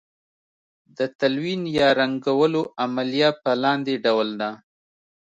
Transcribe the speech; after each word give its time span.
د 0.97 0.99
تلوین 1.19 1.61
یا 1.77 1.87
رنګولو 1.99 2.61
عملیه 2.83 3.29
په 3.41 3.51
لاندې 3.63 3.93
ډول 4.05 4.29
ده. 4.41 4.51